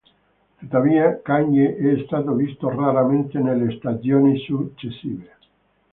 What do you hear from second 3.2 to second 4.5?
nelle stagioni